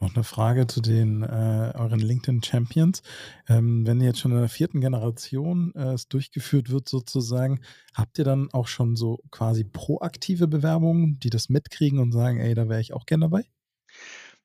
[0.00, 3.02] Noch eine Frage zu den äh, euren LinkedIn Champions.
[3.48, 7.60] Ähm, wenn jetzt schon in der vierten Generation äh, es durchgeführt wird, sozusagen,
[7.94, 12.54] habt ihr dann auch schon so quasi proaktive Bewerbungen, die das mitkriegen und sagen, ey,
[12.54, 13.44] da wäre ich auch gerne dabei?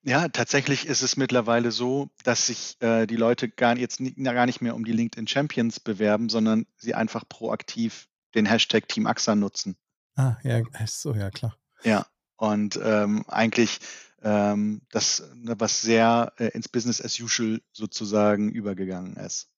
[0.03, 4.45] Ja, tatsächlich ist es mittlerweile so, dass sich äh, die Leute gar, jetzt nie, gar
[4.45, 9.35] nicht mehr um die LinkedIn Champions bewerben, sondern sie einfach proaktiv den Hashtag Team AXA
[9.35, 9.75] nutzen.
[10.15, 11.57] Ah, ja, so, ja, klar.
[11.83, 12.05] Ja,
[12.37, 13.79] und ähm, eigentlich
[14.21, 19.49] ähm, das, ne, was sehr äh, ins Business as usual sozusagen übergegangen ist.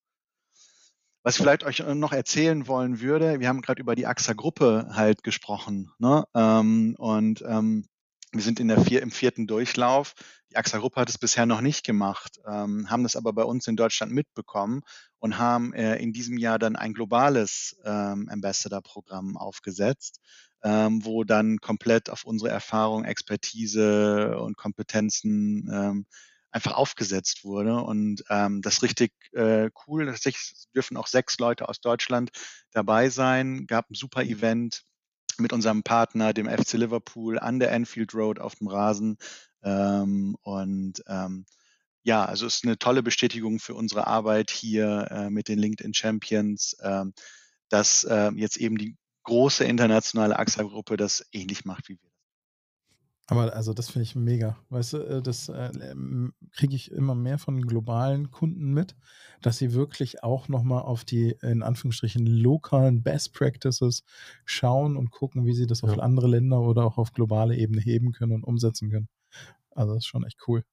[1.23, 5.23] Was ich vielleicht euch noch erzählen wollen würde, wir haben gerade über die AXA-Gruppe halt
[5.23, 5.91] gesprochen.
[5.99, 6.25] Ne?
[6.33, 7.85] Ähm, und ähm,
[8.31, 10.13] wir sind in der vier, im vierten Durchlauf.
[10.51, 13.75] Die AXA-Gruppe hat es bisher noch nicht gemacht, ähm, haben das aber bei uns in
[13.75, 14.81] Deutschland mitbekommen
[15.19, 20.19] und haben äh, in diesem Jahr dann ein globales ähm, Ambassador-Programm aufgesetzt,
[20.63, 26.05] ähm, wo dann komplett auf unsere Erfahrung, Expertise und Kompetenzen ähm,
[26.51, 27.75] einfach aufgesetzt wurde.
[27.81, 30.05] Und ähm, das ist richtig äh, cool.
[30.05, 32.31] Tatsächlich dürfen auch sechs Leute aus Deutschland
[32.71, 33.65] dabei sein.
[33.67, 34.83] Gab ein super Event
[35.41, 39.17] mit unserem Partner, dem FC Liverpool, an der Anfield Road auf dem Rasen.
[39.63, 41.45] Ähm, und ähm,
[42.03, 45.93] ja, also es ist eine tolle Bestätigung für unsere Arbeit hier äh, mit den LinkedIn
[45.93, 47.05] Champions, äh,
[47.69, 52.10] dass äh, jetzt eben die große internationale AXA-Gruppe das ähnlich macht wie wir.
[53.31, 54.57] Aber also das finde ich mega.
[54.71, 55.71] Weißt du, äh, das äh,
[56.51, 58.97] kriege ich immer mehr von globalen Kunden mit,
[59.41, 64.03] dass sie wirklich auch nochmal auf die in Anführungsstrichen lokalen Best Practices
[64.43, 68.11] schauen und gucken, wie sie das auf andere Länder oder auch auf globale Ebene heben
[68.11, 69.07] können und umsetzen können.
[69.69, 70.65] Also das ist schon echt cool.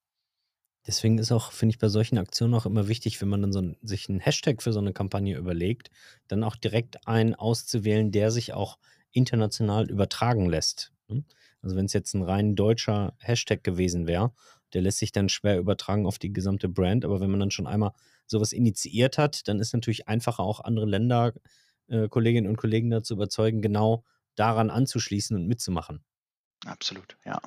[0.85, 3.61] Deswegen ist auch, finde ich, bei solchen Aktionen auch immer wichtig, wenn man dann so
[3.61, 5.93] ein, sich einen Hashtag für so eine Kampagne überlegt,
[6.27, 8.79] dann auch direkt einen auszuwählen, der sich auch
[9.13, 10.93] international übertragen lässt.
[11.07, 11.23] Ne?
[11.63, 14.33] Also wenn es jetzt ein rein deutscher Hashtag gewesen wäre,
[14.75, 17.05] der lässt sich dann schwer übertragen auf die gesamte Brand.
[17.05, 17.93] Aber wenn man dann schon einmal
[18.27, 21.33] sowas initiiert hat, dann ist natürlich einfacher auch andere Länder,
[21.89, 26.05] äh, Kolleginnen und Kollegen dazu überzeugen, genau daran anzuschließen und mitzumachen.
[26.67, 27.41] Absolut, ja.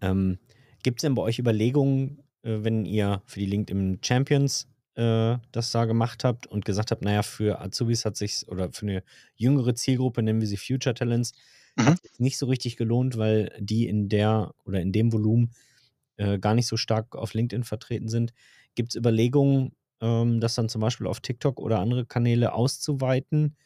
[0.00, 0.38] Ähm,
[0.82, 5.72] Gibt es denn bei euch Überlegungen, äh, wenn ihr für die LinkedIn Champions äh, das
[5.72, 9.02] da gemacht habt und gesagt habt, naja, für Azubis hat sich oder für eine
[9.36, 11.32] jüngere Zielgruppe, nennen wir sie Future Talents,
[11.76, 11.86] mhm.
[11.86, 15.52] hat sich nicht so richtig gelohnt, weil die in der oder in dem Volumen
[16.16, 18.32] äh, gar nicht so stark auf LinkedIn vertreten sind.
[18.74, 23.56] Gibt es Überlegungen, ähm, das dann zum Beispiel auf TikTok oder andere Kanäle auszuweiten,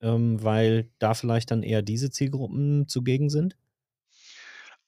[0.00, 3.56] ähm, weil da vielleicht dann eher diese Zielgruppen zugegen sind?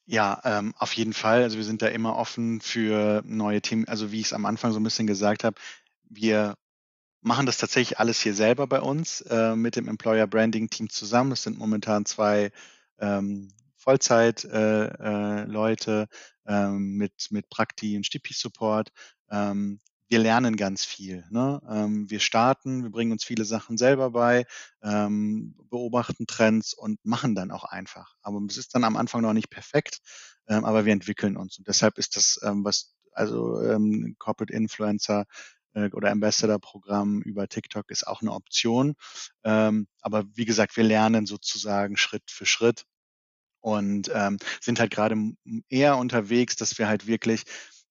[0.07, 1.43] Ja, ähm, auf jeden Fall.
[1.43, 3.87] Also wir sind da immer offen für neue Themen.
[3.87, 5.57] Also wie ich es am Anfang so ein bisschen gesagt habe,
[6.15, 6.55] wir
[7.23, 11.31] machen das tatsächlich alles hier selber bei uns äh, mit dem Employer Branding Team zusammen.
[11.31, 12.51] Das sind momentan zwei
[12.99, 16.07] ähm, Vollzeit-Leute äh, äh,
[16.47, 18.91] ähm, mit, mit Prakti und Stipi-Support.
[19.31, 21.25] Ähm, wir lernen ganz viel.
[21.31, 21.61] Ne?
[21.69, 24.45] Ähm, wir starten, wir bringen uns viele Sachen selber bei,
[24.83, 28.15] ähm, beobachten Trends und machen dann auch einfach.
[28.21, 30.01] Aber es ist dann am Anfang noch nicht perfekt,
[30.49, 31.59] ähm, aber wir entwickeln uns.
[31.59, 33.61] Und deshalb ist das, ähm, was also
[34.19, 35.27] Corporate Influencer
[35.75, 38.95] oder Ambassador-Programm über TikTok ist auch eine Option.
[39.45, 42.85] Ähm, aber wie gesagt, wir lernen sozusagen Schritt für Schritt
[43.61, 45.17] und ähm, sind halt gerade
[45.69, 47.45] eher unterwegs, dass wir halt wirklich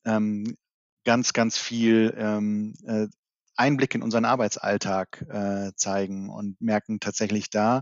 [0.06, 0.58] ähm,
[1.06, 3.08] ganz, ganz viel ähm, äh,
[3.56, 7.82] Einblick in unseren Arbeitsalltag äh, zeigen und merken tatsächlich da,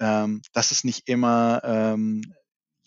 [0.00, 2.22] ähm, dass es nicht immer ähm,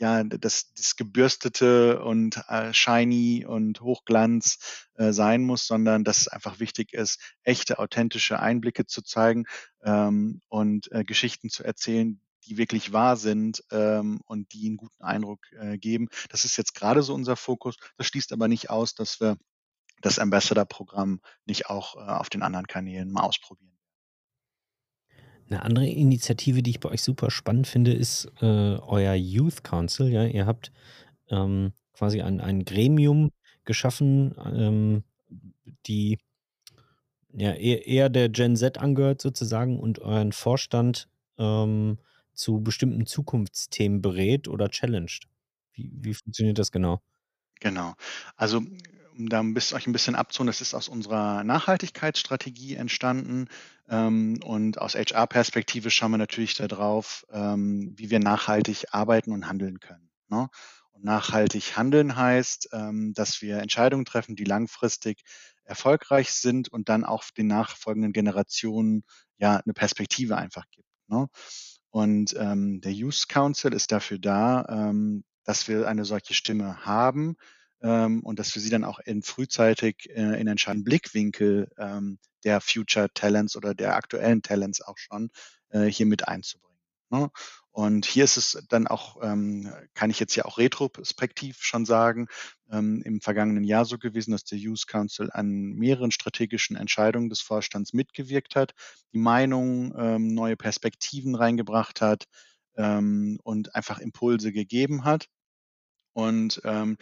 [0.02, 6.28] ja das, das gebürstete und äh, shiny und Hochglanz äh, sein muss, sondern dass es
[6.28, 9.46] einfach wichtig ist, echte, authentische Einblicke zu zeigen
[9.84, 15.04] ähm, und äh, Geschichten zu erzählen, die wirklich wahr sind ähm, und die einen guten
[15.04, 16.10] Eindruck äh, geben.
[16.30, 17.76] Das ist jetzt gerade so unser Fokus.
[17.98, 19.38] Das schließt aber nicht aus, dass wir
[20.02, 23.78] das Ambassador-Programm nicht auch äh, auf den anderen Kanälen mal ausprobieren.
[25.52, 30.08] Eine andere Initiative, die ich bei euch super spannend finde, ist äh, euer Youth Council.
[30.08, 30.72] Ja, ihr habt
[31.30, 33.32] ähm, quasi ein, ein Gremium
[33.66, 35.04] geschaffen, ähm,
[35.88, 36.20] die
[37.34, 41.98] ja, eher, eher der Gen Z angehört sozusagen und euren Vorstand ähm,
[42.34, 45.28] zu bestimmten Zukunftsthemen berät oder challenged.
[45.74, 47.02] Wie, wie funktioniert das genau?
[47.60, 47.96] Genau.
[48.38, 48.62] Also
[49.22, 53.48] um da ein bisschen, euch ein bisschen abzuholen, das ist aus unserer Nachhaltigkeitsstrategie entstanden.
[53.88, 59.80] Ähm, und aus HR-Perspektive schauen wir natürlich darauf, ähm, wie wir nachhaltig arbeiten und handeln
[59.80, 60.10] können.
[60.30, 60.50] Ne?
[60.92, 65.22] Und nachhaltig handeln heißt, ähm, dass wir Entscheidungen treffen, die langfristig
[65.64, 69.04] erfolgreich sind und dann auch den nachfolgenden Generationen
[69.38, 70.90] ja eine Perspektive einfach gibt.
[71.08, 71.28] Ne?
[71.92, 77.36] Und ähm, der Youth Council ist dafür da, ähm, dass wir eine solche Stimme haben
[77.82, 82.62] ähm, und dass wir sie dann auch in frühzeitig äh, in entscheidenden Blickwinkel ähm, der
[82.62, 85.30] Future Talents oder der aktuellen Talents auch schon
[85.70, 86.72] äh, hier mit einzubringen.
[87.10, 87.30] Ne?
[87.72, 92.28] Und hier ist es dann auch, ähm, kann ich jetzt ja auch retrospektiv schon sagen,
[92.70, 97.42] ähm, im vergangenen Jahr so gewesen, dass der Youth Council an mehreren strategischen Entscheidungen des
[97.42, 98.74] Vorstands mitgewirkt hat,
[99.14, 102.26] die Meinung, ähm, neue Perspektiven reingebracht hat
[102.76, 105.28] ähm, und einfach Impulse gegeben hat.
[106.14, 106.98] Und ähm,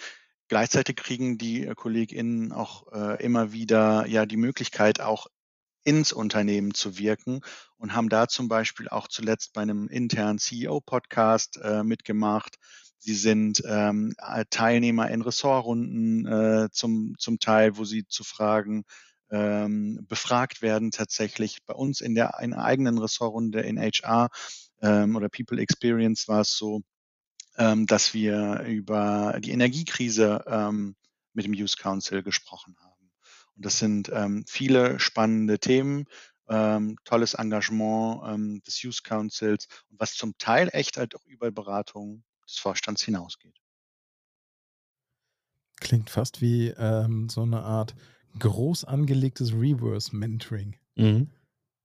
[0.50, 5.28] gleichzeitig kriegen die äh, KollegInnen auch äh, immer wieder ja die Möglichkeit, auch
[5.84, 7.42] ins Unternehmen zu wirken
[7.78, 12.58] und haben da zum Beispiel auch zuletzt bei einem internen CEO-Podcast äh, mitgemacht.
[12.98, 14.14] Sie sind ähm,
[14.50, 18.84] Teilnehmer in Ressortrunden äh, zum, zum Teil, wo sie zu Fragen
[19.32, 24.30] ähm, befragt werden, tatsächlich bei uns in der in eigenen Ressortrunde in HR
[24.82, 26.82] ähm, oder People Experience war es so,
[27.88, 30.96] dass wir über die Energiekrise ähm,
[31.34, 33.12] mit dem Youth Council gesprochen haben.
[33.56, 36.06] Und das sind ähm, viele spannende Themen,
[36.48, 41.52] ähm, tolles Engagement ähm, des Youth Councils und was zum Teil echt halt auch über
[41.52, 43.56] Beratung des Vorstands hinausgeht.
[45.80, 47.96] Klingt fast wie ähm, so eine Art
[48.38, 50.78] groß angelegtes Reverse-Mentoring.
[50.96, 51.30] Mhm.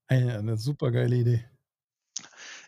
[0.06, 1.44] Eine, eine super geile Idee.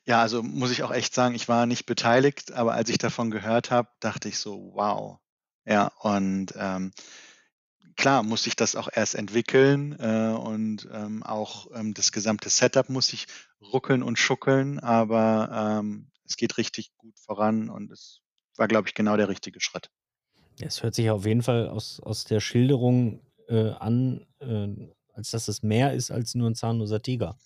[0.07, 3.33] Ja, also muss ich auch echt sagen, ich war nicht beteiligt, aber als ich davon
[3.33, 5.19] gehört habe, dachte ich so, wow.
[5.65, 6.93] Ja, und ähm,
[7.97, 12.89] klar muss sich das auch erst entwickeln äh, und ähm, auch ähm, das gesamte Setup
[12.89, 13.27] muss sich
[13.61, 18.21] ruckeln und schuckeln, aber ähm, es geht richtig gut voran und es
[18.57, 19.91] war, glaube ich, genau der richtige Schritt.
[20.61, 24.69] Es hört sich auf jeden Fall aus, aus der Schilderung äh, an, äh,
[25.13, 27.37] als dass es mehr ist als nur ein zahnloser Tiger.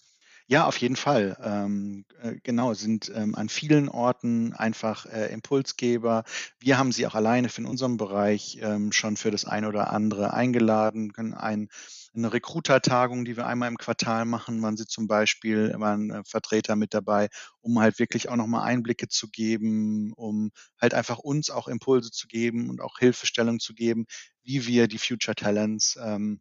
[0.53, 1.37] Ja, auf jeden Fall.
[1.41, 6.25] Ähm, äh, genau, sind ähm, an vielen Orten einfach äh, Impulsgeber.
[6.59, 9.93] Wir haben sie auch alleine für in unserem Bereich ähm, schon für das eine oder
[9.93, 11.69] andere eingeladen, können ein,
[12.15, 16.75] eine Recruiter-Tagung, die wir einmal im Quartal machen, waren sie zum Beispiel ein äh, Vertreter
[16.75, 17.29] mit dabei,
[17.61, 22.27] um halt wirklich auch nochmal Einblicke zu geben, um halt einfach uns auch Impulse zu
[22.27, 24.05] geben und auch Hilfestellung zu geben,
[24.43, 26.41] wie wir die Future Talents ähm,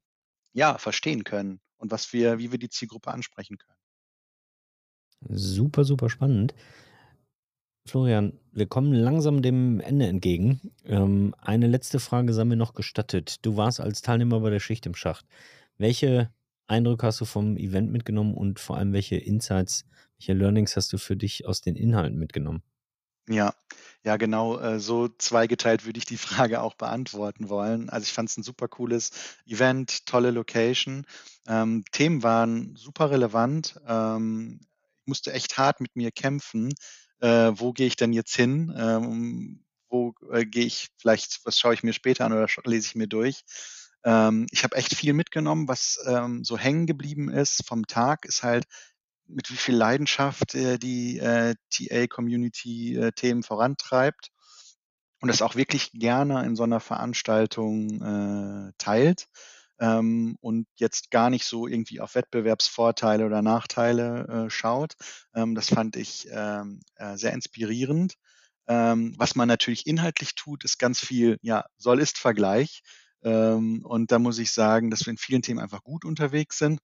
[0.54, 3.79] ja verstehen können und was wir, wie wir die Zielgruppe ansprechen können.
[5.28, 6.54] Super, super spannend.
[7.88, 10.62] Florian, wir kommen langsam dem Ende entgegen.
[10.86, 13.46] Ähm, eine letzte Frage sei mir noch gestattet.
[13.46, 15.26] Du warst als Teilnehmer bei der Schicht im Schacht.
[15.78, 16.32] Welche
[16.68, 19.86] Eindrücke hast du vom Event mitgenommen und vor allem welche Insights,
[20.18, 22.62] welche Learnings hast du für dich aus den Inhalten mitgenommen?
[23.28, 23.54] Ja,
[24.04, 27.90] ja, genau, äh, so zweigeteilt würde ich die Frage auch beantworten wollen.
[27.90, 29.12] Also ich fand es ein super cooles
[29.46, 31.06] Event, tolle Location.
[31.48, 33.80] Ähm, Themen waren super relevant.
[33.88, 34.60] Ähm,
[35.10, 36.74] musste echt hart mit mir kämpfen.
[37.20, 38.74] Äh, wo gehe ich denn jetzt hin?
[38.78, 42.96] Ähm, wo äh, gehe ich vielleicht, was schaue ich mir später an oder lese ich
[42.96, 43.44] mir durch?
[44.06, 48.44] Ähm, ich habe echt viel mitgenommen, was ähm, so hängen geblieben ist vom Tag, ist
[48.44, 48.66] halt,
[49.30, 54.32] mit wie viel Leidenschaft äh, die äh, TA-Community äh, Themen vorantreibt
[55.22, 59.28] und das auch wirklich gerne in so einer Veranstaltung äh, teilt
[59.80, 64.94] ähm, und jetzt gar nicht so irgendwie auf Wettbewerbsvorteile oder Nachteile äh, schaut.
[65.34, 68.16] Ähm, das fand ich ähm, äh, sehr inspirierend.
[68.68, 72.82] Ähm, was man natürlich inhaltlich tut, ist ganz viel, ja, Soll-Ist-Vergleich.
[73.24, 76.80] Ähm, und da muss ich sagen, dass wir in vielen Themen einfach gut unterwegs sind.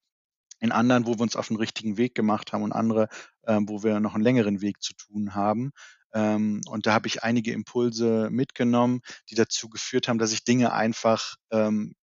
[0.61, 3.09] In anderen, wo wir uns auf den richtigen Weg gemacht haben und andere,
[3.45, 5.71] ähm, wo wir noch einen längeren Weg zu tun haben.
[6.13, 11.35] Und da habe ich einige Impulse mitgenommen, die dazu geführt haben, dass ich Dinge einfach
[11.51, 11.93] ähm,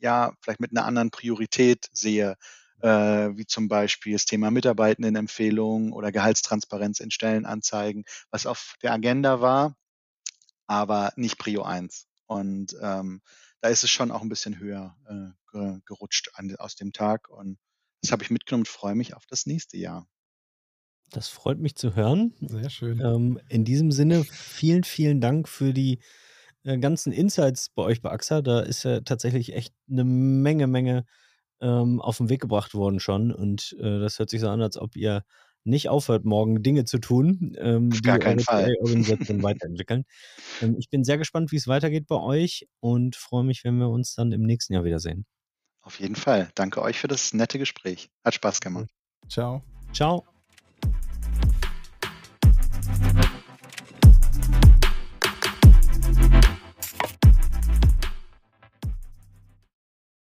[0.00, 2.36] ja, vielleicht mit einer anderen Priorität sehe,
[2.80, 9.40] äh, wie zum Beispiel das Thema Mitarbeitendenempfehlungen oder Gehaltstransparenz in Stellenanzeigen, was auf der Agenda
[9.40, 9.76] war,
[10.66, 12.06] aber nicht Prio 1.
[12.26, 13.20] Und ähm,
[13.60, 14.96] da ist es schon auch ein bisschen höher
[15.52, 17.28] äh, gerutscht an, aus dem Tag.
[17.28, 17.58] Und
[18.02, 20.06] das habe ich mitgenommen und freue mich auf das nächste Jahr.
[21.10, 22.34] Das freut mich zu hören.
[22.40, 23.00] Sehr schön.
[23.00, 25.98] Ähm, in diesem Sinne, vielen, vielen Dank für die
[26.64, 31.04] äh, ganzen Insights bei euch bei AXA, da ist ja tatsächlich echt eine Menge, Menge
[31.60, 33.32] ähm, auf den Weg gebracht worden schon.
[33.32, 35.24] Und äh, das hört sich so an, als ob ihr
[35.64, 38.74] nicht aufhört, morgen Dinge zu tun, ähm, Auf die gar keinen eure Fall.
[38.74, 40.04] TA-Organisation weiterentwickeln.
[40.62, 43.88] Ähm, ich bin sehr gespannt, wie es weitergeht bei euch und freue mich, wenn wir
[43.88, 45.26] uns dann im nächsten Jahr wiedersehen.
[45.82, 46.50] Auf jeden Fall.
[46.54, 48.10] Danke euch für das nette Gespräch.
[48.24, 48.88] Hat Spaß gemacht.
[49.28, 49.62] Ciao.
[49.92, 50.29] Ciao.